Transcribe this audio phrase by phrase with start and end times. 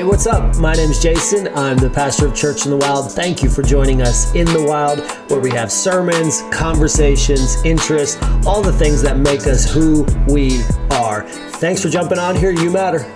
[0.00, 0.56] Hey, what's up?
[0.56, 1.48] My name is Jason.
[1.48, 3.12] I'm the pastor of Church in the Wild.
[3.12, 8.16] Thank you for joining us in the Wild, where we have sermons, conversations, interests,
[8.46, 11.28] all the things that make us who we are.
[11.58, 12.50] Thanks for jumping on here.
[12.50, 13.00] You matter.
[13.00, 13.12] I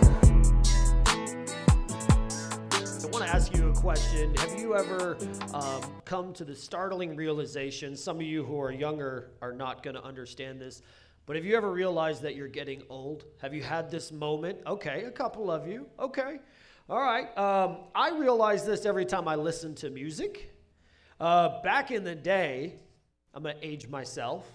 [3.11, 4.35] want to ask you a question.
[4.35, 5.17] Have you ever
[5.55, 7.97] um, come to the startling realization?
[7.97, 10.83] Some of you who are younger are not going to understand this.
[11.25, 13.25] But have you ever realized that you're getting old?
[13.41, 14.59] Have you had this moment?
[14.67, 15.87] Okay, a couple of you.
[15.99, 16.41] Okay.
[16.87, 17.37] All right.
[17.39, 20.55] Um, I realize this every time I listen to music.
[21.19, 22.75] Uh, back in the day,
[23.33, 24.47] I'm going to age myself.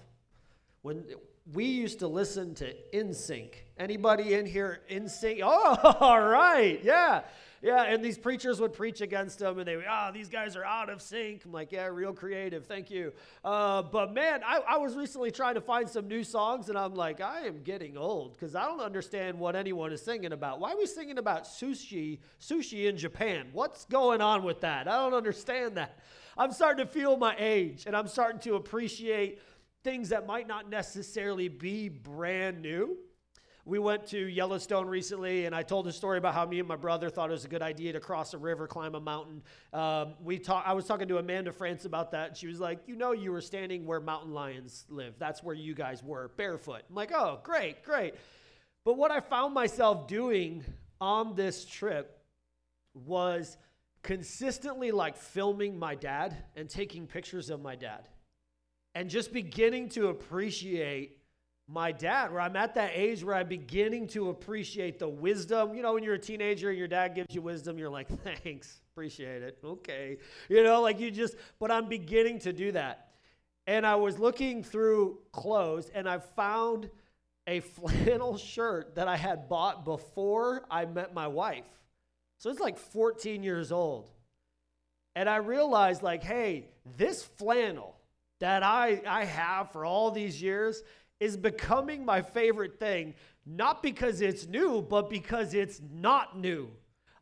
[0.84, 1.06] When
[1.54, 3.54] we used to listen to NSYNC.
[3.80, 5.40] Anybody in here NSYNC?
[5.44, 6.80] Oh, all right.
[6.84, 7.22] Yeah.
[7.62, 10.56] Yeah, and these preachers would preach against them, and they, would, ah, oh, these guys
[10.56, 11.44] are out of sync.
[11.44, 13.12] I'm like, yeah, real creative, thank you.
[13.44, 16.96] Uh, but man, I, I was recently trying to find some new songs, and I'm
[16.96, 20.60] like, I am getting old because I don't understand what anyone is singing about.
[20.60, 23.48] Why are we singing about sushi, sushi in Japan?
[23.52, 24.88] What's going on with that?
[24.88, 26.00] I don't understand that.
[26.38, 29.42] I'm starting to feel my age, and I'm starting to appreciate
[29.84, 32.98] things that might not necessarily be brand new
[33.70, 36.76] we went to Yellowstone recently, and I told a story about how me and my
[36.76, 39.44] brother thought it was a good idea to cross a river, climb a mountain.
[39.74, 42.80] Um, we talk, I was talking to Amanda France about that, and she was like,
[42.88, 45.14] "You know, you were standing where mountain lions live.
[45.20, 48.16] That's where you guys were, barefoot." I'm like, "Oh, great, great."
[48.86, 50.66] But what I found myself doing
[51.00, 52.24] on this trip
[52.96, 53.56] was
[54.02, 58.08] consistently like filming my dad and taking pictures of my dad,
[58.96, 61.19] and just beginning to appreciate
[61.72, 65.76] my dad, where I'm at that age where I'm beginning to appreciate the wisdom.
[65.76, 68.08] You know, when you're a teenager and your dad gives you wisdom, you're like,
[68.44, 69.60] thanks, appreciate it.
[69.64, 70.18] Okay.
[70.50, 73.12] You know, like you just, but I'm beginning to do that.
[73.68, 76.90] And I was looking through clothes and I found
[77.46, 81.66] a flannel shirt that I had bought before I met my wife.
[82.40, 84.10] So it's like 14 years old.
[85.16, 87.96] And I realized, like, hey, this flannel
[88.40, 90.82] that I, I have for all these years,
[91.20, 93.14] is becoming my favorite thing,
[93.46, 96.70] not because it's new, but because it's not new.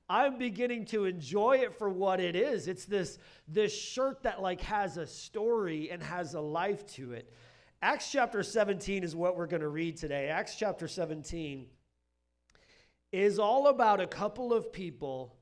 [0.10, 2.68] I'm beginning to enjoy it for what it is.
[2.68, 7.34] It's this, this shirt that like has a story and has a life to it.
[7.82, 10.30] Acts chapter 17 is what we're going to read today.
[10.30, 11.68] Acts chapter 17
[13.12, 15.36] is all about a couple of people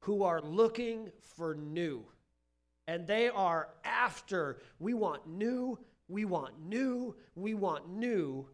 [0.00, 2.02] who are looking for new.
[2.88, 5.78] And they are after, we want new,
[6.10, 8.46] we want new, we want new.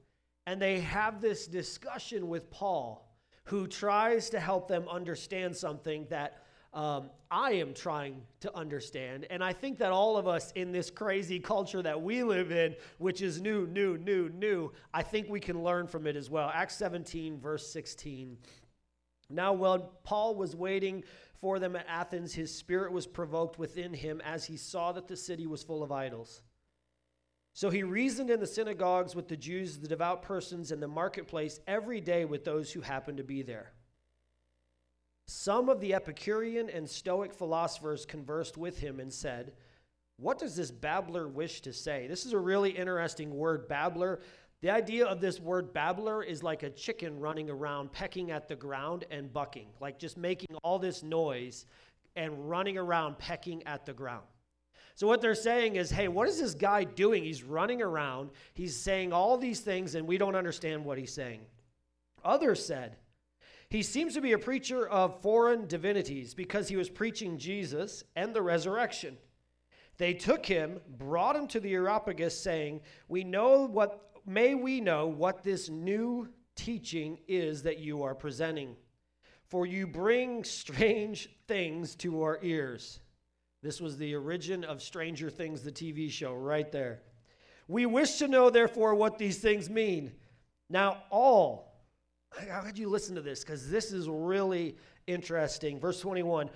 [0.46, 3.10] And they have this discussion with Paul,
[3.44, 9.26] who tries to help them understand something that um, I am trying to understand.
[9.30, 12.76] And I think that all of us in this crazy culture that we live in,
[12.98, 16.50] which is new, new, new, new, I think we can learn from it as well.
[16.52, 18.36] Acts 17, verse 16.
[19.30, 21.02] Now, while Paul was waiting
[21.40, 25.16] for them at Athens, his spirit was provoked within him as he saw that the
[25.16, 26.42] city was full of idols.
[27.56, 31.58] So he reasoned in the synagogues with the Jews, the devout persons, and the marketplace
[31.66, 33.72] every day with those who happened to be there.
[35.26, 39.54] Some of the Epicurean and Stoic philosophers conversed with him and said,
[40.18, 42.06] What does this babbler wish to say?
[42.06, 44.20] This is a really interesting word, babbler.
[44.60, 48.56] The idea of this word babbler is like a chicken running around, pecking at the
[48.56, 51.64] ground and bucking, like just making all this noise
[52.16, 54.26] and running around, pecking at the ground.
[54.96, 57.22] So, what they're saying is, hey, what is this guy doing?
[57.22, 61.42] He's running around, he's saying all these things, and we don't understand what he's saying.
[62.24, 62.96] Others said,
[63.68, 68.32] he seems to be a preacher of foreign divinities because he was preaching Jesus and
[68.32, 69.18] the resurrection.
[69.98, 75.08] They took him, brought him to the Areopagus, saying, We know what, may we know
[75.08, 78.76] what this new teaching is that you are presenting.
[79.44, 83.00] For you bring strange things to our ears.
[83.66, 87.00] This was the origin of Stranger Things, the TV show, right there.
[87.66, 90.12] We wish to know, therefore, what these things mean.
[90.70, 91.74] Now, all,
[92.48, 93.40] how could you listen to this?
[93.40, 94.76] Because this is really
[95.08, 95.80] interesting.
[95.80, 96.48] Verse 21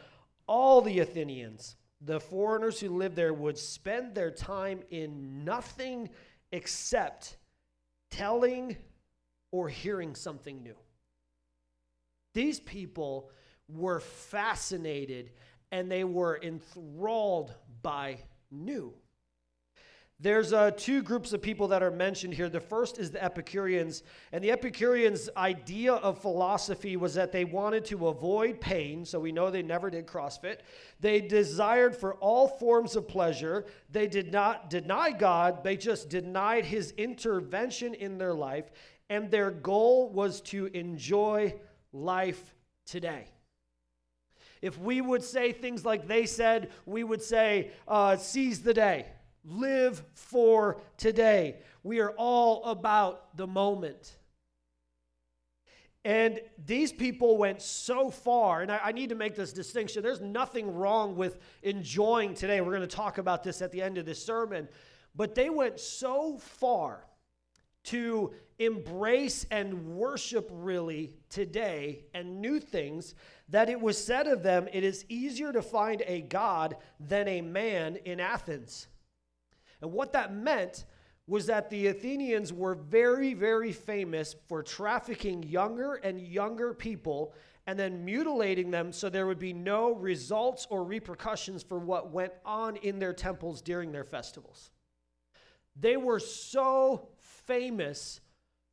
[0.46, 6.10] All the Athenians, the foreigners who lived there, would spend their time in nothing
[6.52, 7.38] except
[8.12, 8.76] telling
[9.50, 10.76] or hearing something new.
[12.34, 13.32] These people
[13.68, 15.32] were fascinated
[15.72, 18.18] and they were enthralled by
[18.50, 18.94] new.
[20.22, 22.50] There's uh, two groups of people that are mentioned here.
[22.50, 24.02] The first is the Epicureans.
[24.32, 29.06] And the Epicureans' idea of philosophy was that they wanted to avoid pain.
[29.06, 30.58] So we know they never did CrossFit.
[31.00, 33.64] They desired for all forms of pleasure.
[33.88, 38.70] They did not deny God, they just denied his intervention in their life.
[39.08, 41.54] And their goal was to enjoy
[41.94, 43.28] life today.
[44.62, 49.06] If we would say things like they said, we would say, uh, seize the day,
[49.44, 51.56] live for today.
[51.82, 54.16] We are all about the moment.
[56.04, 60.02] And these people went so far, and I, I, need to make this distinction.
[60.02, 62.62] There's nothing wrong with enjoying today.
[62.62, 64.66] We're going to talk about this at the end of this sermon.
[65.14, 67.04] But they went so far
[67.84, 73.14] to embrace and worship really today and new things
[73.48, 77.40] that it was said of them it is easier to find a God than a
[77.40, 78.86] man in Athens.
[79.80, 80.84] And what that meant
[81.26, 87.32] was that the Athenians were very, very famous for trafficking younger and younger people
[87.66, 92.32] and then mutilating them so there would be no results or repercussions for what went
[92.44, 94.70] on in their temples during their festivals.
[95.76, 98.20] They were so famous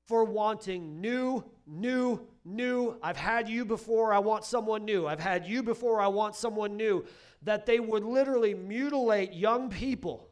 [0.07, 2.98] for wanting new, new, new.
[3.04, 5.06] I've had you before, I want someone new.
[5.06, 7.06] I've had you before, I want someone new.
[7.44, 10.30] That they would literally mutilate young people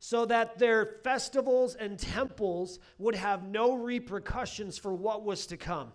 [0.00, 5.92] so that their festivals and temples would have no repercussions for what was to come.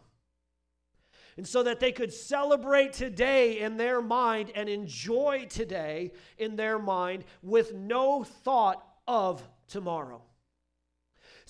[1.35, 6.77] And so that they could celebrate today in their mind and enjoy today in their
[6.77, 10.21] mind with no thought of tomorrow.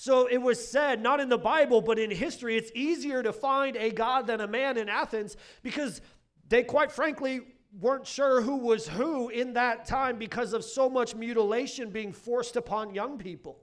[0.04, 3.78] So it was said, not in the Bible, but in history, it's easier to find
[3.78, 6.02] a God than a man in Athens because
[6.50, 7.40] they, quite frankly,
[7.80, 12.58] weren't sure who was who in that time because of so much mutilation being forced
[12.58, 13.62] upon young people.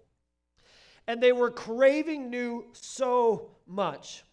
[1.07, 4.25] And they were craving new so much.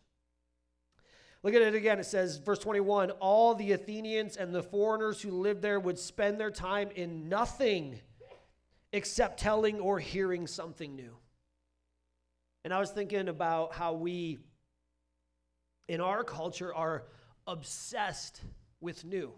[1.43, 1.99] Look at it again.
[1.99, 6.39] It says, verse 21 All the Athenians and the foreigners who lived there would spend
[6.39, 7.99] their time in nothing
[8.93, 11.17] except telling or hearing something new.
[12.63, 14.39] And I was thinking about how we,
[15.87, 17.05] in our culture, are
[17.45, 18.41] obsessed
[18.81, 19.33] with new.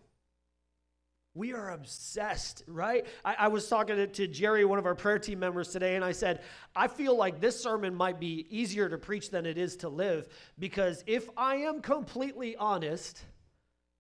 [1.36, 3.06] We are obsessed, right?
[3.24, 6.04] I, I, was talking to, to Jerry, one of our prayer team members today, and
[6.04, 6.42] I said,
[6.76, 10.28] I feel like this sermon might be easier to preach than it is to live
[10.58, 13.24] because if I am completely honest,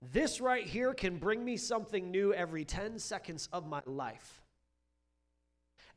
[0.01, 4.41] this right here can bring me something new every 10 seconds of my life.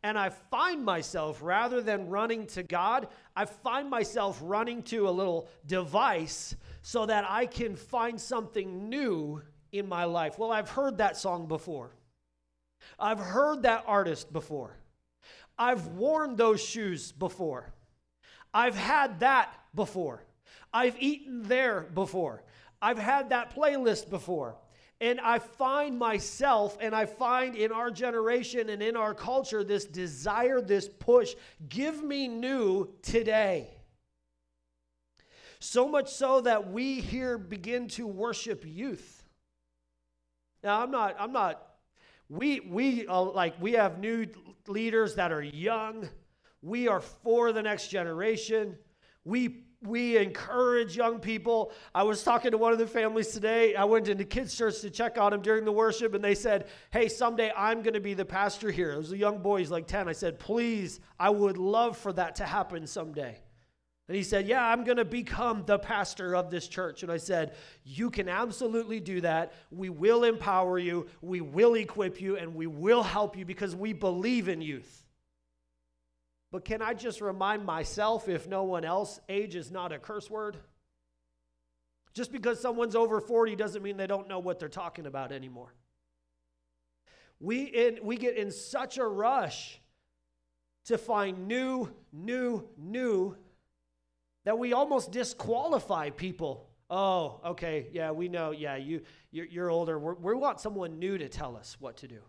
[0.02, 5.10] And I find myself, rather than running to God, I find myself running to a
[5.10, 10.38] little device so that I can find something new in my life?
[10.38, 11.92] Well, I've heard that song before.
[12.98, 14.76] I've heard that artist before.
[15.58, 17.72] I've worn those shoes before.
[18.52, 20.24] I've had that before.
[20.72, 22.42] I've eaten there before.
[22.80, 24.56] I've had that playlist before.
[25.02, 29.84] And I find myself, and I find in our generation and in our culture this
[29.84, 31.34] desire, this push
[31.68, 33.74] give me new today.
[35.58, 39.24] So much so that we here begin to worship youth.
[40.62, 41.60] Now, I'm not, I'm not,
[42.28, 44.28] we, we, uh, like, we have new
[44.68, 46.08] leaders that are young.
[46.62, 48.78] We are for the next generation.
[49.24, 51.72] We, we encourage young people.
[51.94, 53.74] I was talking to one of the families today.
[53.74, 56.68] I went into kids' church to check on them during the worship, and they said,
[56.90, 58.92] Hey, someday I'm going to be the pastor here.
[58.92, 60.08] It was a young boy, he's like 10.
[60.08, 63.38] I said, Please, I would love for that to happen someday.
[64.08, 67.02] And he said, Yeah, I'm going to become the pastor of this church.
[67.02, 67.54] And I said,
[67.84, 69.52] You can absolutely do that.
[69.70, 73.92] We will empower you, we will equip you, and we will help you because we
[73.92, 75.01] believe in youth.
[76.52, 80.30] But can I just remind myself, if no one else, age is not a curse
[80.30, 80.58] word?
[82.12, 85.74] Just because someone's over 40 doesn't mean they don't know what they're talking about anymore.
[87.40, 89.80] We, in, we get in such a rush
[90.84, 93.34] to find new, new, new
[94.44, 96.68] that we almost disqualify people.
[96.90, 98.50] Oh, okay, yeah, we know.
[98.50, 99.98] Yeah, you, you're, you're older.
[99.98, 102.20] We're, we want someone new to tell us what to do.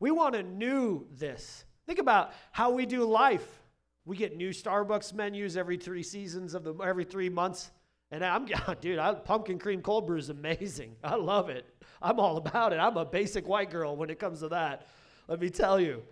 [0.00, 1.64] We want to new this.
[1.86, 3.62] Think about how we do life.
[4.04, 7.70] We get new Starbucks menus every three seasons of the every three months.
[8.10, 8.46] And I'm,
[8.80, 10.96] dude, I, pumpkin cream cold brew is amazing.
[11.04, 11.66] I love it.
[12.00, 12.76] I'm all about it.
[12.76, 14.86] I'm a basic white girl when it comes to that.
[15.28, 16.02] Let me tell you.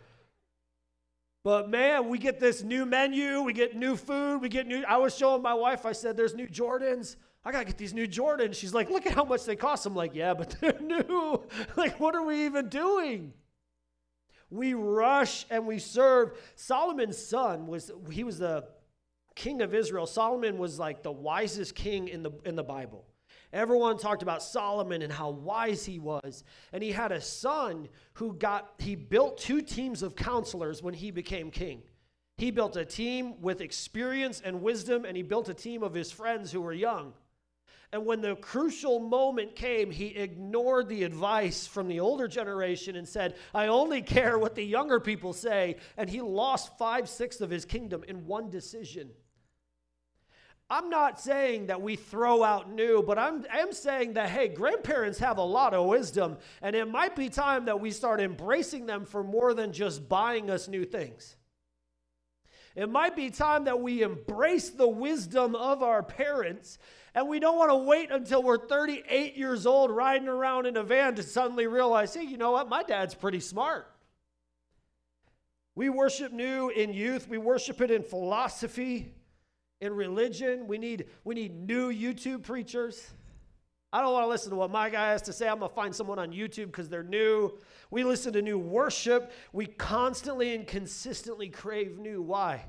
[1.45, 4.85] But man, we get this new menu, we get new food, we get new.
[4.87, 7.17] I was showing my wife, I said, there's new Jordans.
[7.45, 8.55] I gotta get these new Jordans.
[8.55, 9.85] She's like, look at how much they cost.
[9.85, 11.43] I'm like, yeah, but they're new.
[11.77, 13.33] like, what are we even doing?
[14.53, 16.39] We rush and we serve.
[16.57, 18.67] Solomon's son was, he was the
[19.35, 20.07] king of Israel.
[20.07, 23.07] Solomon was like the wisest king in the, in the Bible.
[23.55, 26.45] Everyone talked about Solomon and how wise he was.
[26.75, 31.11] And he had a son who got, he built two teams of counselors when he
[31.11, 31.83] became king.
[32.37, 36.13] He built a team with experience and wisdom, and he built a team of his
[36.13, 37.15] friends who were young.
[37.93, 43.07] And when the crucial moment came, he ignored the advice from the older generation and
[43.07, 45.77] said, I only care what the younger people say.
[45.99, 49.11] And he lost five sixths of his kingdom in one decision.
[50.71, 55.19] I'm not saying that we throw out new, but I'm, I'm saying that, hey, grandparents
[55.19, 59.05] have a lot of wisdom, and it might be time that we start embracing them
[59.05, 61.37] for more than just buying us new things.
[62.75, 66.79] It might be time that we embrace the wisdom of our parents
[67.15, 70.83] and we don't want to wait until we're 38 years old riding around in a
[70.83, 72.69] van to suddenly realize, hey, you know what?
[72.69, 73.87] My dad's pretty smart.
[75.75, 79.15] We worship new in youth, we worship it in philosophy,
[79.83, 80.67] in religion.
[80.67, 83.11] We need, we need new YouTube preachers.
[83.93, 85.49] I don't want to listen to what my guy has to say.
[85.49, 87.59] I'm going to find someone on YouTube because they're new.
[87.91, 89.33] We listen to new worship.
[89.53, 92.23] We constantly and consistently crave new.
[92.23, 92.65] Why?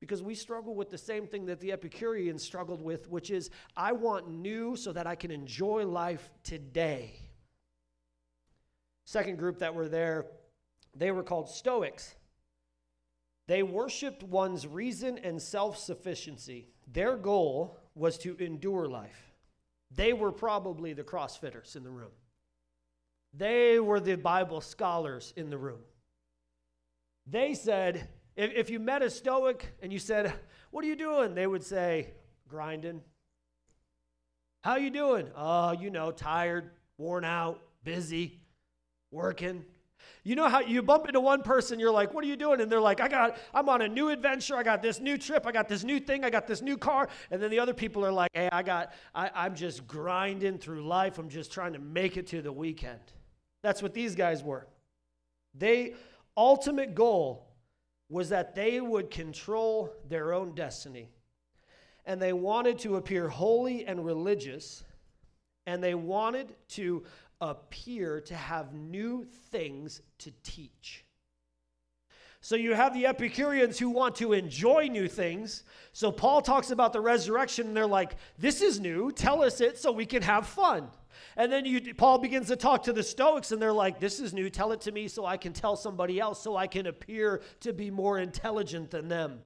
[0.00, 3.92] Because we struggle with the same thing that the Epicureans struggled with, which is I
[3.92, 7.20] want new so that I can enjoy life today.
[9.04, 10.26] Second group that were there,
[10.94, 12.14] they were called Stoics.
[13.46, 16.68] They worshiped one's reason and self sufficiency.
[16.92, 19.32] Their goal was to endure life.
[19.90, 22.12] They were probably the CrossFitters in the room.
[23.34, 25.80] They were the Bible scholars in the room.
[27.26, 28.08] They said,
[28.40, 30.32] if, if you met a Stoic and you said,
[30.70, 31.34] What are you doing?
[31.34, 32.08] They would say,
[32.48, 33.02] Grinding.
[34.62, 35.28] How you doing?
[35.36, 38.40] Oh, you know, tired, worn out, busy,
[39.10, 39.64] working.
[40.22, 42.60] You know how you bump into one person, you're like, what are you doing?
[42.60, 44.56] And they're like, I got, I'm on a new adventure.
[44.56, 45.46] I got this new trip.
[45.46, 46.24] I got this new thing.
[46.24, 47.08] I got this new car.
[47.30, 50.86] And then the other people are like, hey, I got, I, I'm just grinding through
[50.86, 51.18] life.
[51.18, 53.00] I'm just trying to make it to the weekend.
[53.62, 54.66] That's what these guys were.
[55.54, 55.94] They
[56.36, 57.49] ultimate goal
[58.10, 61.08] was that they would control their own destiny.
[62.04, 64.84] And they wanted to appear holy and religious,
[65.66, 67.04] and they wanted to
[67.40, 71.04] appear to have new things to teach.
[72.42, 75.62] So you have the Epicureans who want to enjoy new things.
[75.92, 79.12] So Paul talks about the resurrection, and they're like, This is new.
[79.12, 80.88] Tell us it so we can have fun.
[81.36, 84.32] And then you, Paul begins to talk to the Stoics, and they're like, This is
[84.32, 84.50] new.
[84.50, 87.72] Tell it to me so I can tell somebody else, so I can appear to
[87.72, 89.40] be more intelligent than them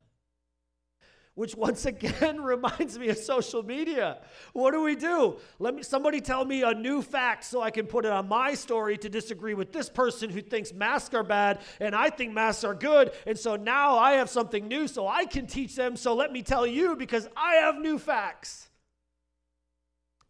[1.34, 4.18] which once again reminds me of social media.
[4.52, 5.36] What do we do?
[5.58, 8.54] Let me somebody tell me a new fact so I can put it on my
[8.54, 12.64] story to disagree with this person who thinks masks are bad and I think masks
[12.64, 13.12] are good.
[13.26, 15.96] And so now I have something new so I can teach them.
[15.96, 18.68] So let me tell you because I have new facts.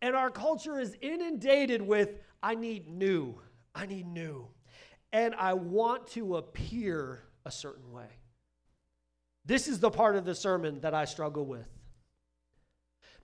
[0.04, 2.10] And our culture is inundated with
[2.42, 3.36] I need new.
[3.74, 4.48] I need new.
[5.14, 8.10] And I want to appear a certain way.
[9.46, 11.66] This is the part of the sermon that I struggle with.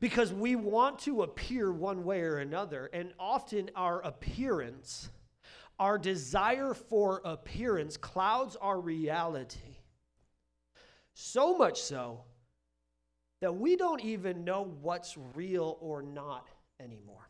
[0.00, 5.10] Because we want to appear one way or another, and often our appearance,
[5.78, 9.76] our desire for appearance, clouds our reality.
[11.12, 12.24] So much so
[13.42, 16.46] that we don't even know what's real or not
[16.82, 17.28] anymore.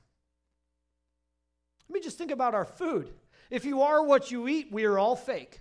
[1.89, 3.11] Let me just think about our food.
[3.51, 5.61] If you are what you eat, we are all fake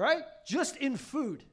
[0.00, 0.22] right?
[0.46, 1.44] Just in food.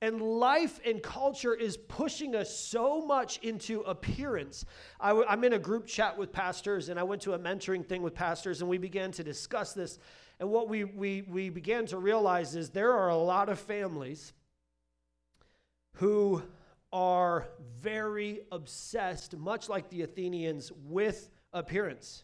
[0.00, 4.66] And life and culture is pushing us so much into appearance.
[5.00, 7.86] i w- I'm in a group chat with pastors, and I went to a mentoring
[7.86, 9.98] thing with pastors, and we began to discuss this.
[10.40, 14.34] And what we, we, we began to realize is there are a lot of families
[15.94, 16.42] who
[16.94, 17.48] are
[17.80, 22.22] very obsessed, much like the Athenians, with appearance.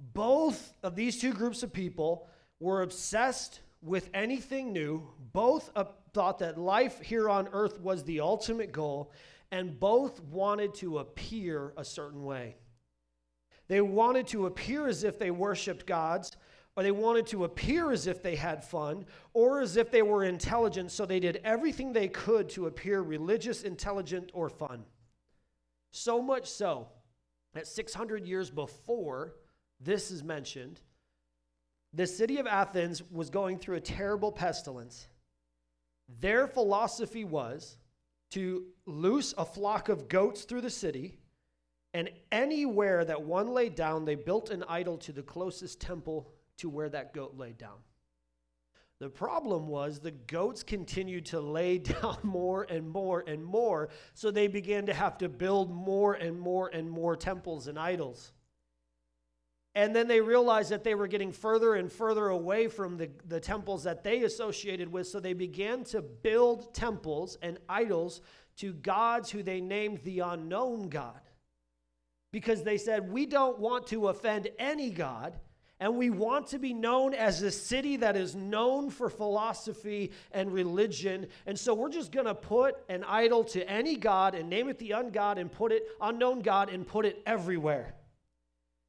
[0.00, 2.28] Both of these two groups of people
[2.58, 5.08] were obsessed with anything new.
[5.32, 5.70] Both
[6.12, 9.12] thought that life here on earth was the ultimate goal,
[9.52, 12.56] and both wanted to appear a certain way.
[13.68, 16.32] They wanted to appear as if they worshiped gods,
[16.76, 20.24] or they wanted to appear as if they had fun, or as if they were
[20.24, 24.84] intelligent, so they did everything they could to appear religious, intelligent, or fun.
[25.92, 26.88] So much so
[27.52, 29.36] that 600 years before
[29.80, 30.80] this is mentioned,
[31.92, 35.06] the city of Athens was going through a terrible pestilence.
[36.20, 37.78] Their philosophy was
[38.32, 41.18] to loose a flock of goats through the city,
[41.92, 46.68] and anywhere that one laid down, they built an idol to the closest temple to
[46.68, 47.78] where that goat laid down.
[49.00, 54.30] The problem was the goats continued to lay down more and more and more, so
[54.30, 58.32] they began to have to build more and more and more temples and idols.
[59.76, 63.40] And then they realized that they were getting further and further away from the, the
[63.40, 65.08] temples that they associated with.
[65.08, 68.20] So they began to build temples and idols
[68.58, 71.20] to gods who they named the unknown God.
[72.30, 75.38] Because they said, We don't want to offend any God,
[75.84, 80.50] and we want to be known as a city that is known for philosophy and
[80.50, 81.26] religion.
[81.44, 84.78] And so we're just going to put an idol to any God and name it
[84.78, 87.96] the ungod and put it, unknown God, and put it everywhere.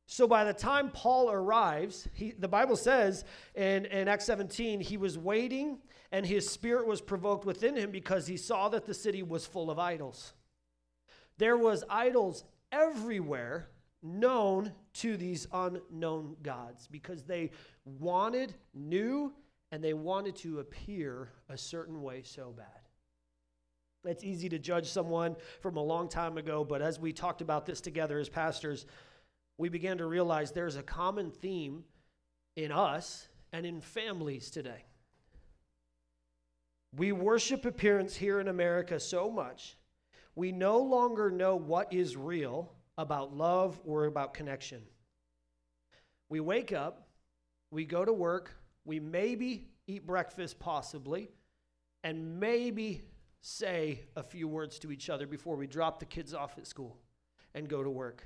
[0.06, 3.26] So by the time Paul arrives, he, the Bible says
[3.56, 5.80] in, in Acts 17, he was waiting
[6.14, 9.70] and his spirit was provoked within him because he saw that the city was full
[9.70, 10.32] of idols.
[11.40, 13.68] There was idols everywhere
[14.02, 17.52] known to these unknown gods because they
[17.84, 19.34] wanted, new,
[19.72, 22.66] and they wanted to appear a certain way so bad.
[24.06, 27.66] It's easy to judge someone from a long time ago, but as we talked about
[27.66, 28.86] this together as pastors,
[29.58, 31.84] we began to realize there's a common theme
[32.56, 34.86] in us and in families today.
[36.96, 39.78] We worship appearance here in America so much,
[40.36, 44.82] we no longer know what is real about love or about connection.
[46.30, 47.08] We wake up,
[47.72, 48.52] we go to work,
[48.86, 51.30] we maybe eat breakfast, possibly,
[52.04, 53.04] and maybe
[53.42, 56.98] say a few words to each other before we drop the kids off at school
[57.54, 58.24] and go to work.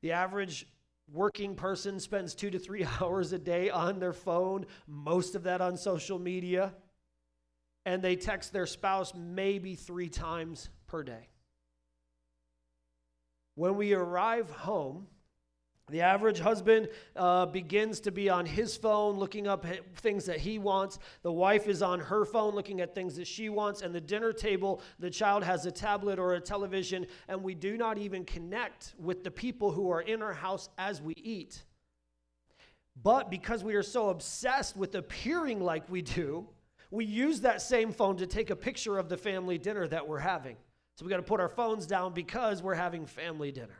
[0.00, 0.66] The average
[1.12, 5.60] working person spends two to three hours a day on their phone, most of that
[5.60, 6.74] on social media,
[7.84, 11.28] and they text their spouse maybe three times per day.
[13.54, 15.06] When we arrive home,
[15.90, 19.66] the average husband uh, begins to be on his phone looking up
[19.96, 20.98] things that he wants.
[21.22, 23.82] The wife is on her phone looking at things that she wants.
[23.82, 27.76] And the dinner table, the child has a tablet or a television, and we do
[27.76, 31.62] not even connect with the people who are in our house as we eat.
[33.02, 36.48] But because we are so obsessed with appearing like we do,
[36.90, 40.18] we use that same phone to take a picture of the family dinner that we're
[40.18, 40.56] having.
[40.96, 43.78] So we got to put our phones down because we're having family dinner.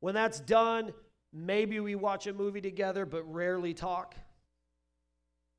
[0.00, 0.92] When that's done,
[1.32, 4.16] maybe we watch a movie together, but rarely talk.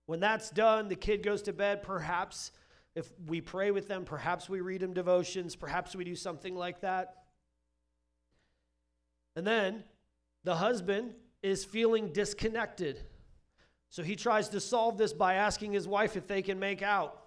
[0.05, 1.83] When that's done, the kid goes to bed.
[1.83, 2.51] Perhaps
[2.95, 6.81] if we pray with them, perhaps we read them devotions, perhaps we do something like
[6.81, 7.23] that.
[9.35, 9.83] And then
[10.43, 13.03] the husband is feeling disconnected.
[13.89, 17.22] So he tries to solve this by asking his wife if they can make out.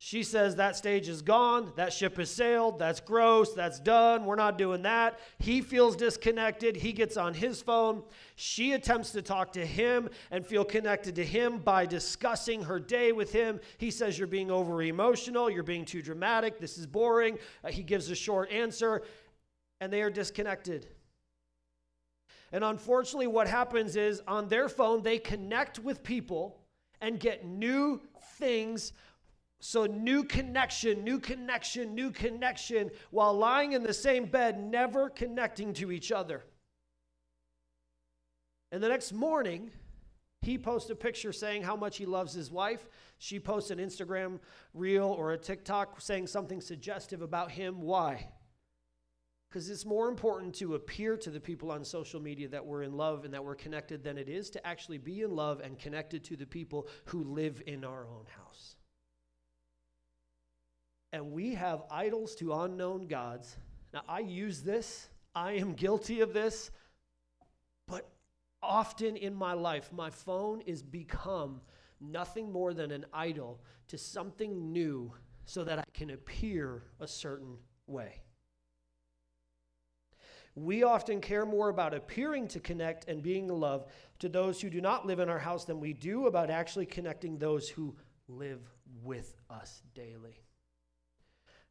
[0.00, 4.36] She says that stage is gone, that ship has sailed, that's gross, that's done, we're
[4.36, 5.18] not doing that.
[5.40, 8.04] He feels disconnected, he gets on his phone.
[8.36, 13.10] She attempts to talk to him and feel connected to him by discussing her day
[13.10, 13.58] with him.
[13.78, 17.36] He says, You're being over emotional, you're being too dramatic, this is boring.
[17.64, 19.02] Uh, he gives a short answer,
[19.80, 20.86] and they are disconnected.
[22.52, 26.60] And unfortunately, what happens is on their phone, they connect with people
[27.00, 28.00] and get new
[28.38, 28.92] things
[29.60, 35.72] so, new connection, new connection, new connection, while lying in the same bed, never connecting
[35.74, 36.44] to each other.
[38.70, 39.72] And the next morning,
[40.42, 42.86] he posts a picture saying how much he loves his wife.
[43.18, 44.38] She posts an Instagram
[44.74, 47.80] reel or a TikTok saying something suggestive about him.
[47.80, 48.28] Why?
[49.48, 52.96] Because it's more important to appear to the people on social media that we're in
[52.96, 56.22] love and that we're connected than it is to actually be in love and connected
[56.24, 58.77] to the people who live in our own house
[61.12, 63.56] and we have idols to unknown gods.
[63.92, 66.70] Now, I use this, I am guilty of this,
[67.86, 68.08] but
[68.62, 71.60] often in my life, my phone is become
[72.00, 75.12] nothing more than an idol to something new
[75.44, 78.22] so that I can appear a certain way.
[80.54, 84.80] We often care more about appearing to connect and being loved to those who do
[84.80, 88.60] not live in our house than we do about actually connecting those who live
[89.02, 90.42] with us daily.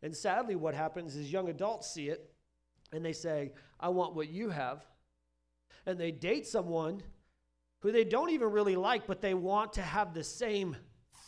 [0.02, 2.30] And sadly, what happens is young adults see it
[2.92, 4.86] and they say, I want what you have.
[5.86, 7.02] And they date someone
[7.82, 10.76] who they don't even really like, but they want to have the same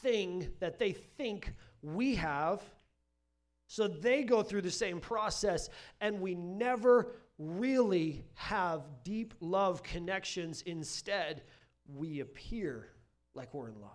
[0.01, 2.61] thing that they think we have.
[3.67, 5.69] So they go through the same process,
[6.01, 10.63] and we never really have deep love connections.
[10.65, 11.43] Instead,
[11.87, 12.87] we appear
[13.35, 13.91] like we're in love.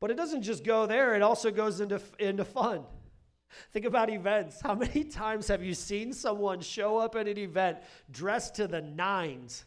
[0.00, 2.84] But it doesn't just go there, it also goes into, into fun.
[3.72, 4.60] Think about events.
[4.60, 7.78] How many times have you seen someone show up at an event
[8.10, 9.64] dressed to the nines?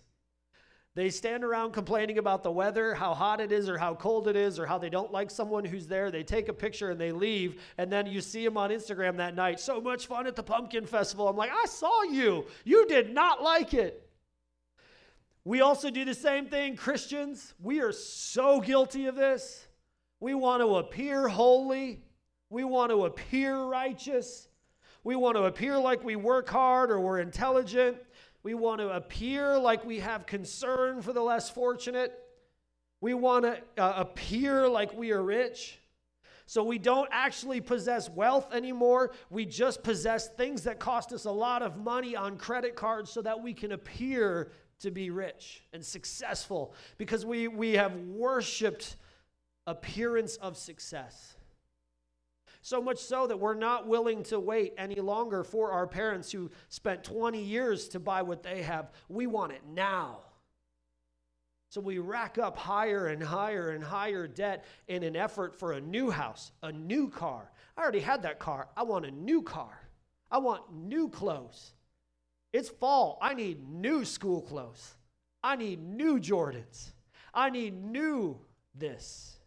[0.96, 4.36] They stand around complaining about the weather, how hot it is, or how cold it
[4.36, 6.12] is, or how they don't like someone who's there.
[6.12, 9.34] They take a picture and they leave, and then you see them on Instagram that
[9.34, 9.60] night.
[9.60, 11.28] So much fun at the pumpkin festival.
[11.28, 12.46] I'm like, I saw you.
[12.63, 14.08] You did not like it.
[15.46, 17.56] We also do the same thing, Christians.
[17.60, 19.67] We are so guilty of this.
[20.19, 22.04] We want to appear holy.
[22.54, 24.48] We want to appear righteous.
[25.04, 27.98] We want to appear like we work hard or we're intelligent.
[28.44, 32.13] We want to appear like we have concern for the less fortunate.
[33.02, 35.80] We want to uh, appear like we are rich.
[36.46, 39.13] So we don't actually possess wealth anymore.
[39.32, 43.24] We just possess things that cost us a lot of money on credit cards so
[43.24, 48.98] that we can appear to be rich and successful because we, we have worshiped
[49.66, 51.36] appearance of success.
[52.63, 56.49] So much so that we're not willing to wait any longer for our parents who
[56.69, 58.91] spent 20 years to buy what they have.
[59.10, 60.19] We want it now.
[61.67, 65.82] So we rack up higher and higher and higher debt in an effort for a
[65.82, 67.52] new house, a new car.
[67.76, 68.69] I already had that car.
[68.78, 69.82] I want a new car.
[70.32, 71.73] I want new clothes.
[72.54, 73.17] It's fall.
[73.21, 74.95] I need new school clothes.
[75.43, 76.93] I need new Jordans.
[77.34, 78.39] I need new
[78.73, 79.38] this.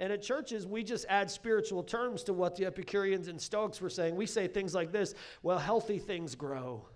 [0.00, 3.90] And at churches, we just add spiritual terms to what the Epicureans and Stoics were
[3.90, 4.16] saying.
[4.16, 6.88] We say things like this well, healthy things grow.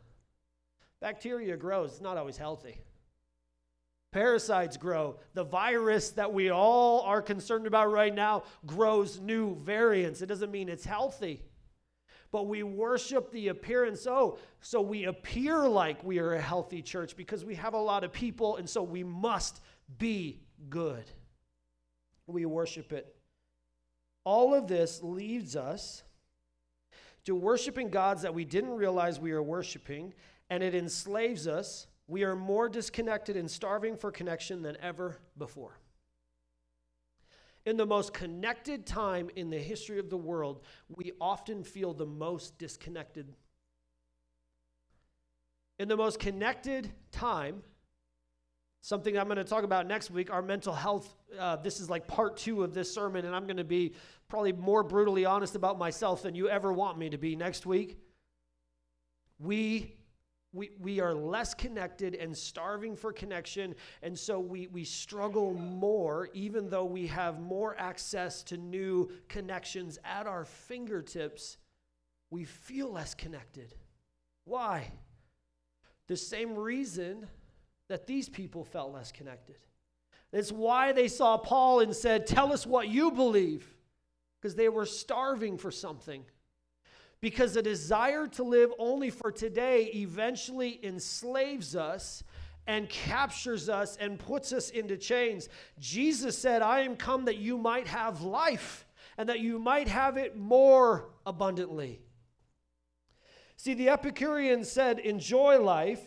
[1.03, 2.81] Bacteria grows, it's not always healthy.
[4.11, 5.19] Parasites grow.
[5.35, 10.23] The virus that we all are concerned about right now grows new variants.
[10.23, 11.43] It doesn't mean it's healthy.
[12.31, 14.07] But we worship the appearance.
[14.07, 18.03] Oh, so we appear like we are a healthy church because we have a lot
[18.03, 19.61] of people, and so we must
[19.99, 20.41] be
[20.71, 21.05] good.
[22.27, 23.15] We worship it.
[24.25, 26.03] All of this leads us
[27.25, 30.15] to worshiping gods that we didn't realize we are worshiping,
[30.51, 35.79] and it enslaves us we are more disconnected and starving for connection than ever before.
[37.65, 40.61] In the most connected time in the history of the world,
[40.95, 43.33] we often feel the most disconnected.
[45.79, 47.63] In the most connected time,
[48.85, 51.17] something I'm going to talk about next week, our mental health.
[51.39, 53.95] Uh, this is like part two of this sermon, and I'm going to be
[54.29, 57.99] probably more brutally honest about myself than you ever want me to be next week.
[59.39, 59.97] We
[60.53, 63.75] we, we are less connected and starving for connection.
[64.05, 69.99] And so we, we struggle more, even though we have more access to new connections
[70.05, 71.57] at our fingertips.
[72.31, 73.75] We feel less connected.
[74.45, 74.93] Why?
[76.07, 77.27] The same reason
[77.89, 79.57] that these people felt less connected.
[80.33, 83.77] It's why they saw Paul and said, Tell us what you believe,
[84.41, 86.25] because they were starving for something
[87.25, 92.23] because a desire to live only for today eventually enslaves us
[92.67, 95.49] and captures us and puts us into chains.
[95.79, 98.85] Jesus said, I am come that you might have life
[99.17, 102.03] and that you might have it more abundantly.
[103.57, 106.03] See, the Epicureans said, enjoy life.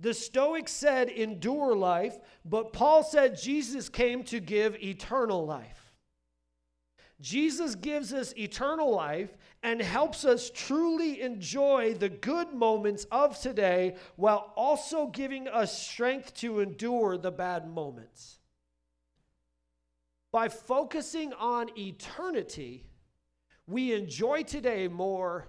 [0.00, 2.18] The Stoics said, endure life.
[2.44, 5.80] But Paul said, Jesus came to give eternal life.
[7.20, 13.94] Jesus gives us eternal life and helps us truly enjoy the good moments of today
[14.16, 18.40] while also giving us strength to endure the bad moments.
[20.32, 22.84] By focusing on eternity,
[23.66, 25.48] we enjoy today more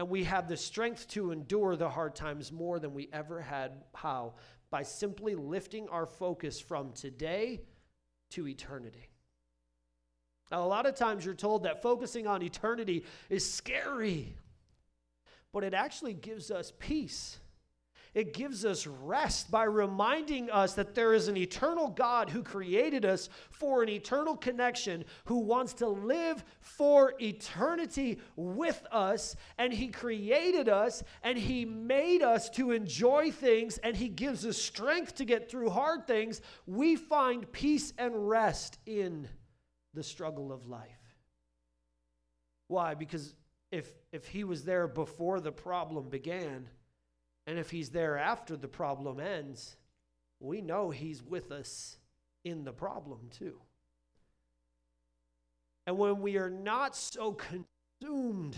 [0.00, 3.72] and we have the strength to endure the hard times more than we ever had.
[3.94, 4.32] How?
[4.70, 7.60] By simply lifting our focus from today
[8.30, 9.10] to eternity.
[10.50, 14.34] Now, a lot of times you're told that focusing on eternity is scary,
[15.52, 17.38] but it actually gives us peace.
[18.14, 23.04] It gives us rest by reminding us that there is an eternal God who created
[23.04, 29.36] us for an eternal connection, who wants to live for eternity with us.
[29.58, 34.56] And He created us and He made us to enjoy things and He gives us
[34.56, 36.40] strength to get through hard things.
[36.66, 39.28] We find peace and rest in
[39.94, 40.88] the struggle of life.
[42.68, 42.94] Why?
[42.94, 43.34] Because
[43.72, 46.68] if, if he was there before the problem began,
[47.50, 49.76] and if he's there after the problem ends,
[50.38, 51.98] we know he's with us
[52.44, 53.56] in the problem too.
[55.84, 57.36] And when we are not so
[58.00, 58.56] consumed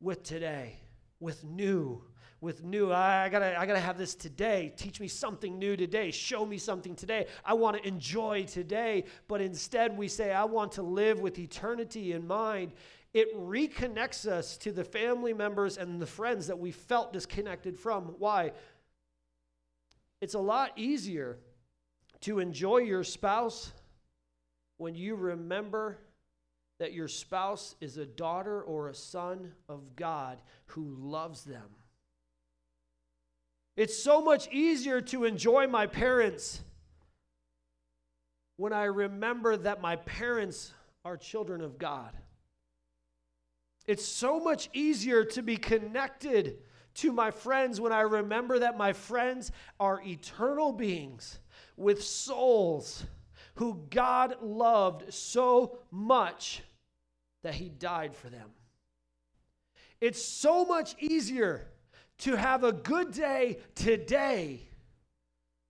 [0.00, 0.76] with today,
[1.18, 2.00] with new,
[2.40, 2.92] with new.
[2.92, 4.72] I, gotta, I gotta have this today.
[4.76, 6.12] Teach me something new today.
[6.12, 7.26] Show me something today.
[7.44, 9.02] I want to enjoy today.
[9.26, 12.72] But instead, we say, I want to live with eternity in mind.
[13.16, 18.14] It reconnects us to the family members and the friends that we felt disconnected from.
[18.18, 18.52] Why?
[20.20, 21.38] It's a lot easier
[22.20, 23.72] to enjoy your spouse
[24.76, 25.96] when you remember
[26.78, 31.70] that your spouse is a daughter or a son of God who loves them.
[33.78, 36.60] It's so much easier to enjoy my parents
[38.58, 42.12] when I remember that my parents are children of God.
[43.86, 46.58] It's so much easier to be connected
[46.94, 51.38] to my friends when I remember that my friends are eternal beings
[51.76, 53.04] with souls
[53.56, 56.62] who God loved so much
[57.42, 58.50] that he died for them.
[60.00, 61.68] It's so much easier
[62.18, 64.68] to have a good day today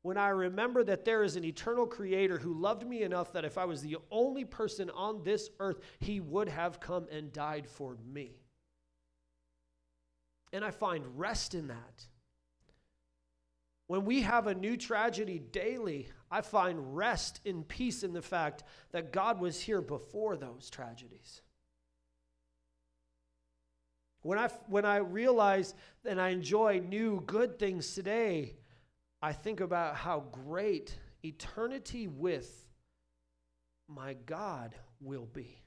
[0.07, 3.59] when I remember that there is an eternal creator who loved me enough that if
[3.59, 7.97] I was the only person on this earth, he would have come and died for
[8.14, 8.37] me.
[10.53, 12.07] And I find rest in that.
[13.88, 18.62] When we have a new tragedy daily, I find rest in peace in the fact
[18.92, 21.42] that God was here before those tragedies.
[24.23, 28.55] When I, when I realize and I enjoy new good things today,
[29.22, 32.66] I think about how great eternity with
[33.88, 35.59] my God will be.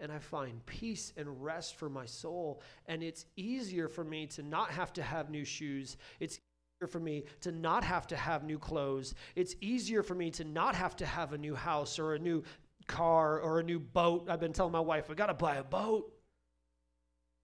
[0.00, 2.62] And I find peace and rest for my soul.
[2.86, 5.98] And it's easier for me to not have to have new shoes.
[6.20, 6.38] It's
[6.80, 9.14] easier for me to not have to have new clothes.
[9.36, 12.42] It's easier for me to not have to have a new house or a new
[12.86, 14.28] car or a new boat.
[14.30, 16.10] I've been telling my wife, I got to buy a boat.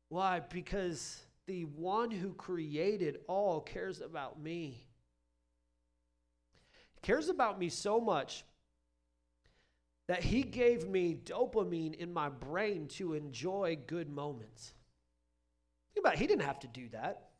[0.08, 0.40] Why?
[0.40, 4.84] Because the one who created all cares about me.
[6.94, 8.44] He cares about me so much
[10.08, 14.72] that he gave me dopamine in my brain to enjoy good moments.
[15.94, 17.30] Think about it, he didn't have to do that.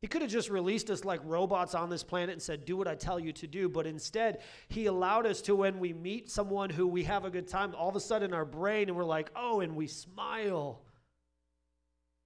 [0.00, 2.88] He could have just released us like robots on this planet and said, Do what
[2.88, 3.68] I tell you to do.
[3.68, 7.46] But instead, He allowed us to, when we meet someone who we have a good
[7.46, 10.80] time, all of a sudden our brain, and we're like, Oh, and we smile.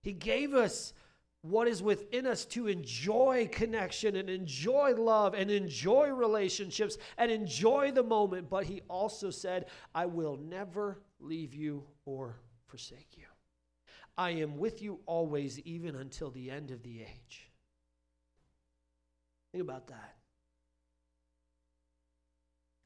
[0.04, 0.92] He gave us
[1.40, 7.90] what is within us to enjoy connection and enjoy love and enjoy relationships and enjoy
[7.90, 8.50] the moment.
[8.50, 12.36] But He also said, I will never leave you or
[12.66, 13.24] forsake you.
[14.16, 17.50] I am with you always, even until the end of the age.
[19.52, 20.16] Think about that.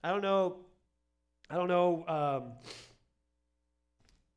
[0.05, 0.59] I don't know.
[1.51, 2.05] I don't know.
[2.07, 2.53] Um,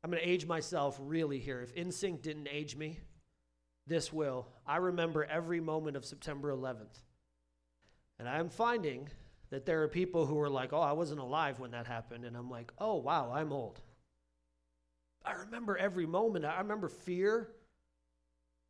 [0.02, 1.60] I'm going to age myself really here.
[1.60, 2.98] If NSYNC didn't age me,
[3.86, 4.48] this will.
[4.66, 7.00] I remember every moment of September 11th.
[8.18, 9.08] And I'm finding
[9.50, 12.24] that there are people who are like, oh, I wasn't alive when that happened.
[12.24, 13.80] And I'm like, oh, wow, I'm old.
[15.24, 16.44] I remember every moment.
[16.44, 17.48] I remember fear.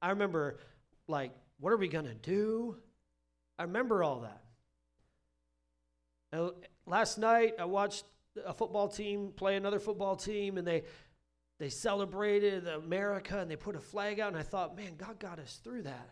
[0.02, 0.58] I remember,
[1.06, 2.76] like, what are we going to do?
[3.58, 4.42] I remember all that.
[6.32, 6.52] Now,
[6.86, 8.04] last night, I watched
[8.44, 10.84] a football team play another football team, and they
[11.62, 15.38] they celebrated America and they put a flag out, and I thought, man, God got
[15.38, 16.10] us through that.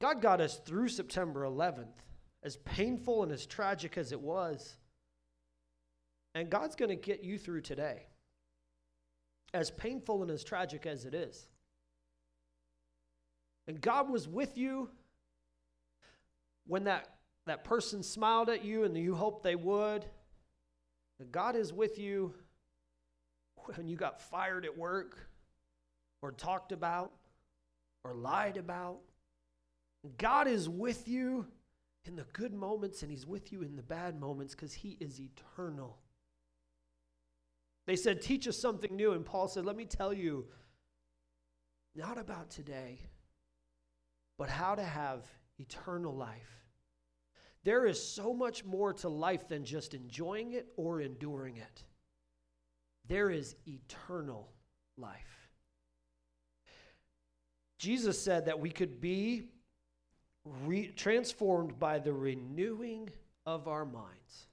[0.00, 1.94] God got us through September 11th,
[2.42, 4.78] as painful and as tragic as it was.
[6.34, 8.06] And God's going to get you through today,
[9.52, 11.46] as painful and as tragic as it is.
[13.68, 14.90] And God was with you
[16.66, 17.10] when that,
[17.46, 20.04] that person smiled at you and you hoped they would.
[21.20, 22.34] And God is with you
[23.76, 25.18] when you got fired at work
[26.22, 27.12] or talked about
[28.04, 28.98] or lied about.
[30.18, 31.46] God is with you
[32.04, 35.20] in the good moments and He's with you in the bad moments because He is
[35.20, 35.98] eternal.
[37.86, 39.12] They said, Teach us something new.
[39.12, 40.46] And Paul said, Let me tell you,
[41.94, 43.00] not about today,
[44.38, 45.26] but how to have
[45.58, 46.64] eternal life.
[47.62, 51.84] There is so much more to life than just enjoying it or enduring it.
[53.06, 54.50] There is eternal
[54.96, 55.50] life.
[57.78, 59.48] Jesus said that we could be
[60.64, 63.10] re- transformed by the renewing
[63.46, 64.48] of our minds.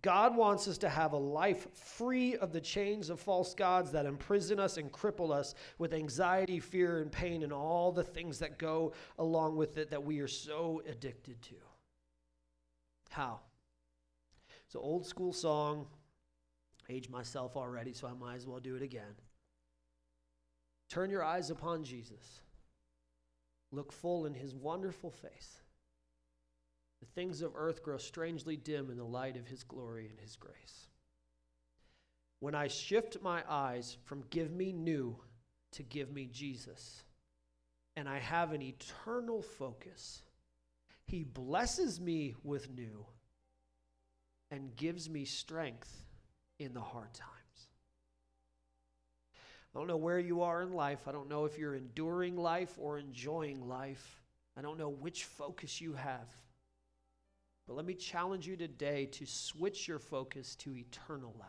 [0.00, 4.06] God wants us to have a life free of the chains of false gods that
[4.06, 8.58] imprison us and cripple us with anxiety, fear, and pain, and all the things that
[8.58, 11.56] go along with it that we are so addicted to.
[13.10, 13.40] How?
[14.66, 15.86] It's an old school song.
[16.88, 19.14] Age myself already, so I might as well do it again.
[20.88, 22.40] Turn your eyes upon Jesus.
[23.70, 25.60] Look full in his wonderful face.
[27.00, 30.34] The things of earth grow strangely dim in the light of his glory and his
[30.34, 30.88] grace.
[32.40, 35.16] When I shift my eyes from give me new
[35.72, 37.02] to give me Jesus,
[37.96, 40.22] and I have an eternal focus,
[41.04, 43.04] he blesses me with new
[44.50, 46.07] and gives me strength
[46.58, 47.28] in the hard times.
[49.74, 51.06] I don't know where you are in life.
[51.06, 54.22] I don't know if you're enduring life or enjoying life.
[54.56, 56.28] I don't know which focus you have.
[57.66, 61.48] But let me challenge you today to switch your focus to eternal life.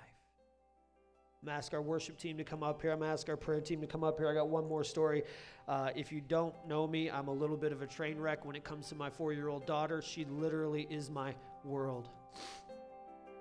[1.41, 2.91] I'm gonna ask our worship team to come up here.
[2.91, 4.29] I'm gonna ask our prayer team to come up here.
[4.29, 5.23] I got one more story.
[5.69, 8.57] Uh, if you don't know me, I'm a little bit of a train wreck when
[8.57, 10.01] it comes to my four year old daughter.
[10.01, 12.09] She literally is my world.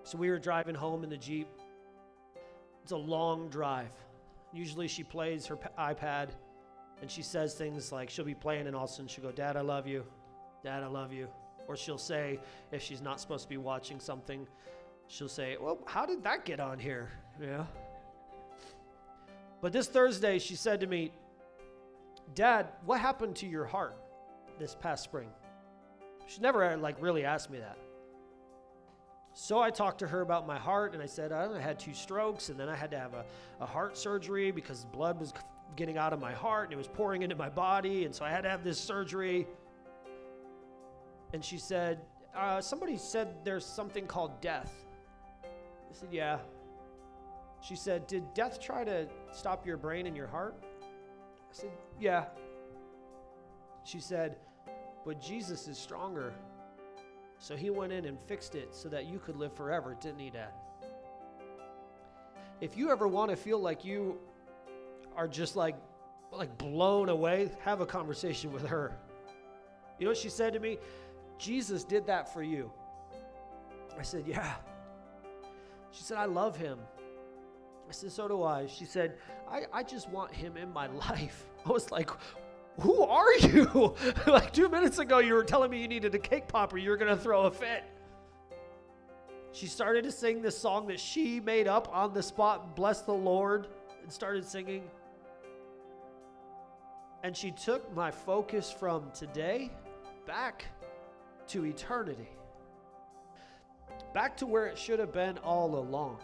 [0.08, 1.48] So we were driving home in the Jeep.
[2.82, 3.90] It's a long drive.
[4.54, 6.30] Usually she plays her iPad
[7.02, 9.32] and she says things like she'll be playing and all of a sudden she'll go,
[9.32, 10.06] Dad, I love you.
[10.64, 11.28] Dad, I love you.
[11.66, 12.40] Or she'll say,
[12.72, 14.48] if she's not supposed to be watching something,
[15.08, 17.10] she'll say, Well, how did that get on here?
[17.38, 17.66] Yeah.
[19.60, 21.12] But this Thursday, she said to me,
[22.34, 23.94] Dad, what happened to your heart
[24.58, 25.28] this past spring?
[26.26, 27.76] She never like really asked me that.
[29.40, 32.48] So I talked to her about my heart, and I said I had two strokes,
[32.48, 33.24] and then I had to have a,
[33.61, 35.33] a heart surgery because blood was
[35.77, 38.31] getting out of my heart and it was pouring into my body, and so I
[38.31, 39.46] had to have this surgery.
[41.33, 42.01] And she said,
[42.37, 44.72] uh, Somebody said there's something called death.
[45.44, 46.38] I said, Yeah.
[47.61, 50.57] She said, Did death try to stop your brain and your heart?
[50.64, 51.70] I said,
[52.01, 52.24] Yeah.
[53.85, 54.37] She said,
[55.07, 56.35] But Jesus is stronger.
[57.38, 60.31] So he went in and fixed it so that you could live forever, didn't he,
[60.31, 60.51] Dad?
[62.61, 64.18] If you ever want to feel like you
[65.16, 65.77] are just like
[66.31, 68.98] like blown away, have a conversation with her.
[69.98, 70.79] You know what she said to me?
[71.38, 72.70] Jesus did that for you.
[73.98, 74.55] I said, Yeah.
[75.90, 76.79] She said, I love him.
[77.88, 78.66] I said, So do I.
[78.66, 79.14] She said,
[79.51, 81.46] I, I just want him in my life.
[81.64, 82.11] I was like,
[82.80, 83.94] Who are you?
[84.26, 87.14] like two minutes ago, you were telling me you needed a cake popper, You're going
[87.14, 87.84] to throw a fit.
[89.52, 93.12] She started to sing this song that she made up on the spot, Bless the
[93.12, 93.66] Lord,
[94.02, 94.84] and started singing.
[97.24, 99.72] And she took my focus from today
[100.26, 100.66] back
[101.48, 102.28] to eternity,
[104.14, 106.18] back to where it should have been all along.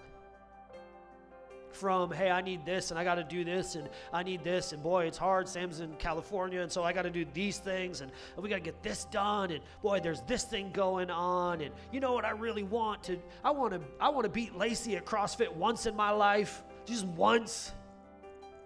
[1.75, 4.73] From, hey, I need this and I got to do this and I need this
[4.73, 5.49] and boy, it's hard.
[5.49, 8.63] Sam's in California and so I got to do these things and, we got to
[8.63, 12.31] get this done and boy, there's this thing going on and you know what I
[12.31, 15.97] really want to I want to I want to beat Lacey at CrossFit once in
[15.97, 17.73] my life, just once.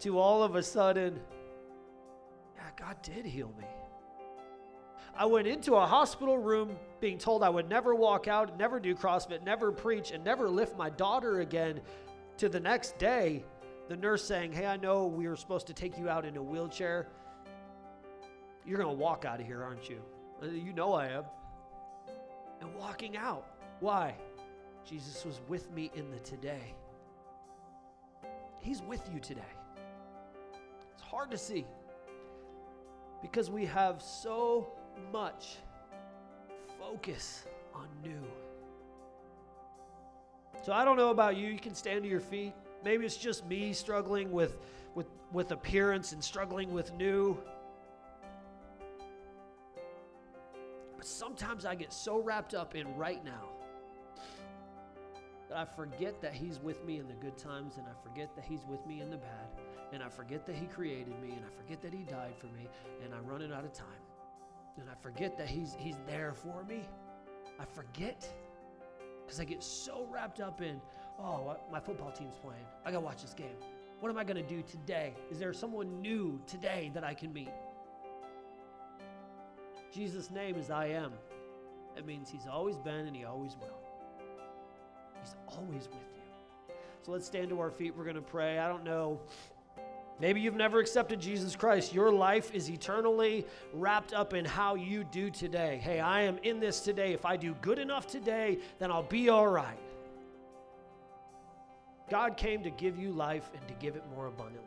[0.00, 1.18] To all of a sudden,
[2.54, 3.66] yeah, God did heal me.
[5.16, 8.94] I went into a hospital room being told I would never walk out, never do
[8.94, 11.80] CrossFit, never preach, and never lift my daughter again.
[12.38, 13.44] To the next day,
[13.88, 16.42] the nurse saying, Hey, I know we were supposed to take you out in a
[16.42, 17.08] wheelchair.
[18.64, 20.00] You're going to walk out of here, aren't you?
[20.42, 21.24] You know I am.
[22.60, 23.46] And walking out.
[23.80, 24.14] Why?
[24.88, 26.74] Jesus was with me in the today.
[28.60, 29.42] He's with you today.
[30.94, 31.66] It's hard to see
[33.20, 34.68] because we have so
[35.12, 35.56] much
[36.78, 38.22] focus on new.
[40.62, 41.48] So I don't know about you.
[41.48, 42.52] You can stand to your feet.
[42.84, 44.56] Maybe it's just me struggling with
[44.94, 47.38] with with appearance and struggling with new.
[50.96, 53.48] But sometimes I get so wrapped up in right now
[55.48, 58.44] that I forget that he's with me in the good times and I forget that
[58.44, 59.48] he's with me in the bad
[59.92, 62.68] and I forget that he created me and I forget that he died for me
[63.02, 63.86] and I'm running out of time.
[64.78, 66.88] And I forget that he's he's there for me.
[67.58, 68.28] I forget
[69.28, 70.80] because I get so wrapped up in,
[71.20, 72.64] oh, my football team's playing.
[72.86, 73.58] I got to watch this game.
[74.00, 75.12] What am I going to do today?
[75.30, 77.50] Is there someone new today that I can meet?
[79.92, 81.12] Jesus' name is I am.
[81.94, 83.78] It means he's always been and he always will.
[85.20, 86.74] He's always with you.
[87.02, 87.94] So let's stand to our feet.
[87.94, 88.58] We're going to pray.
[88.58, 89.20] I don't know.
[90.20, 91.94] Maybe you've never accepted Jesus Christ.
[91.94, 95.80] Your life is eternally wrapped up in how you do today.
[95.82, 97.12] Hey, I am in this today.
[97.12, 99.78] If I do good enough today, then I'll be all right.
[102.10, 104.64] God came to give you life and to give it more abundantly.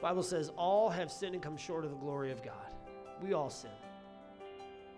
[0.00, 2.54] Bible says all have sinned and come short of the glory of God.
[3.22, 3.70] We all sin.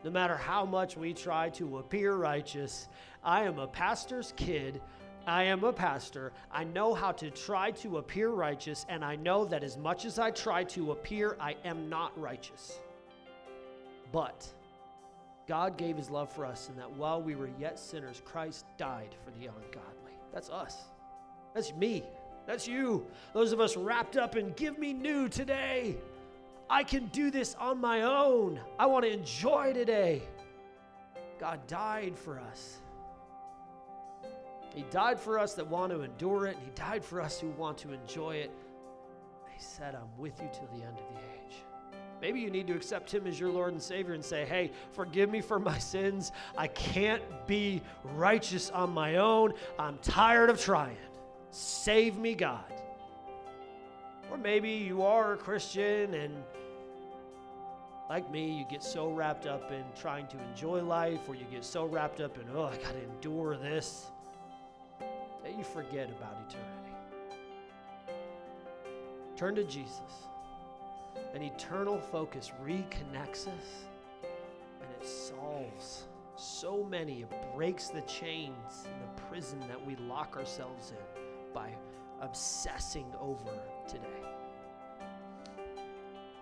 [0.05, 2.89] No matter how much we try to appear righteous,
[3.25, 4.81] I am a pastor's kid
[5.27, 6.33] I am a pastor.
[6.53, 10.19] I know how to try to appear righteous, and I know that as much as
[10.19, 12.79] I try to appear, I am not righteous.
[14.13, 14.47] But
[15.49, 19.17] God gave his love for us, and that while we were yet sinners, Christ died
[19.25, 20.13] for the ungodly.
[20.33, 20.77] That's us.
[21.55, 22.05] That's me.
[22.47, 23.05] That's you.
[23.33, 25.97] Those of us wrapped up in give me new today.
[26.71, 28.61] I can do this on my own.
[28.79, 30.23] I want to enjoy today.
[31.41, 32.79] God died for us.
[34.77, 37.49] He died for us that want to endure it, and He died for us who
[37.49, 38.51] want to enjoy it.
[39.49, 41.57] He said, I'm with you till the end of the age.
[42.21, 45.31] Maybe you need to accept Him as your Lord and Savior and say, Hey, forgive
[45.31, 46.31] me for my sins.
[46.59, 49.55] I can't be righteous on my own.
[49.79, 50.99] I'm tired of trying.
[51.51, 52.61] Save me, God.
[54.31, 56.35] Or maybe you are a Christian and
[58.11, 61.65] like me, you get so wrapped up in trying to enjoy life, or you get
[61.65, 64.13] so wrapped up in, oh, I got to endure this,
[65.47, 66.93] that you forget about eternity.
[69.37, 70.27] Turn to Jesus.
[71.35, 73.85] An eternal focus reconnects us
[74.25, 77.23] and it solves so many.
[77.23, 81.23] It breaks the chains and the prison that we lock ourselves in
[81.55, 81.71] by
[82.21, 83.53] obsessing over
[83.87, 84.03] today.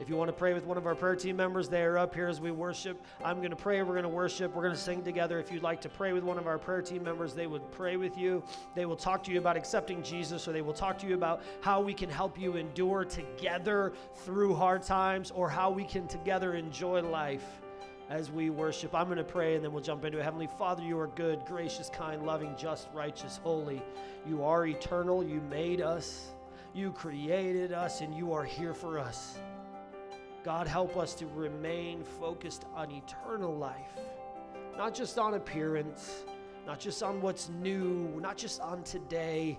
[0.01, 2.15] If you want to pray with one of our prayer team members, they are up
[2.17, 3.01] here as we worship.
[3.25, 5.39] I'm going to pray, we're going to worship, we're going to sing together.
[5.39, 7.97] If you'd like to pray with one of our prayer team members, they would pray
[7.97, 8.43] with you.
[8.75, 11.43] They will talk to you about accepting Jesus, or they will talk to you about
[11.61, 13.93] how we can help you endure together
[14.25, 17.45] through hard times, or how we can together enjoy life
[18.11, 18.97] as we worship.
[18.97, 20.25] I'm going to pray and then we'll jump into it.
[20.25, 23.81] Heavenly Father, you are good, gracious, kind, loving, just, righteous, holy.
[24.27, 25.23] You are eternal.
[25.23, 26.33] You made us,
[26.75, 29.39] you created us, and you are here for us.
[30.45, 33.99] God, help us to remain focused on eternal life,
[34.77, 36.25] not just on appearance,
[36.67, 39.59] not just on what's new, not just on today,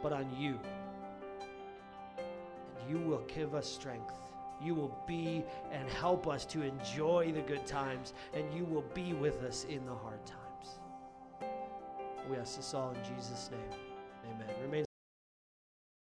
[0.00, 0.60] but on you.
[2.18, 4.14] And you will give us strength.
[4.62, 9.12] You will be and help us to enjoy the good times, and you will be
[9.12, 10.78] with us in the hard times.
[12.30, 13.80] We ask this all in Jesus' name.
[14.30, 14.54] Amen.
[14.62, 14.84] Remain